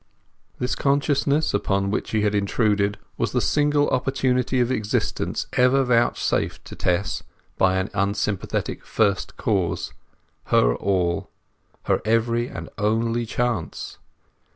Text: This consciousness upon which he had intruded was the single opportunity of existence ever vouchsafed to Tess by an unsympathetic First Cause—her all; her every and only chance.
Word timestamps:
This 0.57 0.73
consciousness 0.73 1.53
upon 1.53 1.91
which 1.91 2.09
he 2.09 2.21
had 2.21 2.33
intruded 2.33 2.97
was 3.19 3.33
the 3.33 3.39
single 3.39 3.87
opportunity 3.89 4.59
of 4.59 4.71
existence 4.71 5.45
ever 5.53 5.83
vouchsafed 5.83 6.65
to 6.65 6.75
Tess 6.75 7.21
by 7.59 7.75
an 7.77 7.91
unsympathetic 7.93 8.83
First 8.83 9.37
Cause—her 9.37 10.73
all; 10.77 11.29
her 11.83 12.01
every 12.03 12.47
and 12.47 12.67
only 12.79 13.27
chance. 13.27 13.99